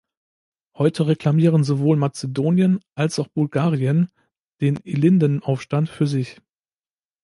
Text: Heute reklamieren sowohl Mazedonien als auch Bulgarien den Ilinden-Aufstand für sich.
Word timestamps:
Heute 0.75 1.05
reklamieren 1.05 1.63
sowohl 1.63 1.95
Mazedonien 1.95 2.79
als 2.95 3.19
auch 3.19 3.27
Bulgarien 3.27 4.09
den 4.59 4.77
Ilinden-Aufstand 4.77 5.89
für 5.89 6.07
sich. 6.07 6.41